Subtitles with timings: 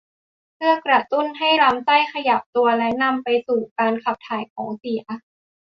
[0.55, 5.01] เพื่อกระตุ้นให้ลำไส้ขยับตัวและนำไปสู่การขับถ่ายของเสีย